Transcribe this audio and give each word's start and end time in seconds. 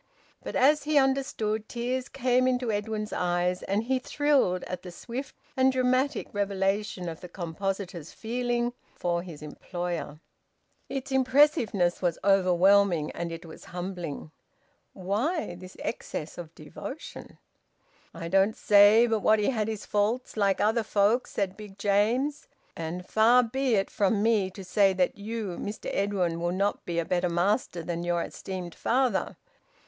But 0.41 0.55
as 0.55 0.85
he 0.85 0.97
understood, 0.97 1.69
tears 1.69 2.09
came 2.09 2.47
into 2.47 2.71
Edwin's 2.71 3.13
eyes, 3.13 3.61
and 3.61 3.83
he 3.83 3.99
thrilled 3.99 4.63
at 4.63 4.81
the 4.81 4.89
swift 4.89 5.35
and 5.55 5.71
dramatic 5.71 6.27
revelation 6.33 7.07
of 7.07 7.21
the 7.21 7.29
compositor's 7.29 8.11
feeling 8.11 8.73
for 8.95 9.21
his 9.21 9.43
employer. 9.43 10.19
Its 10.89 11.11
impressiveness 11.11 12.01
was 12.01 12.17
overwhelming 12.23 13.11
and 13.11 13.31
it 13.31 13.45
was 13.45 13.65
humbling. 13.65 14.31
Why 14.93 15.53
this 15.53 15.77
excess 15.79 16.39
of 16.39 16.55
devotion? 16.55 17.37
"I 18.11 18.27
don't 18.27 18.57
say 18.57 19.05
but 19.05 19.19
what 19.19 19.37
he 19.37 19.51
had 19.51 19.67
his 19.67 19.85
faults 19.85 20.35
like 20.35 20.59
other 20.59 20.81
folk," 20.81 21.27
said 21.27 21.55
Big 21.55 21.77
James. 21.77 22.47
"And 22.75 23.05
far 23.07 23.43
be 23.43 23.75
it 23.75 23.91
from 23.91 24.23
me 24.23 24.49
to 24.49 24.63
say 24.63 24.93
that 24.93 25.19
you, 25.19 25.57
Mr 25.59 25.91
Edwin, 25.93 26.39
will 26.39 26.51
not 26.53 26.85
be 26.85 26.97
a 26.97 27.05
better 27.05 27.29
master 27.29 27.83
than 27.83 28.03
your 28.03 28.23
esteemed 28.23 28.73
father. 28.73 29.37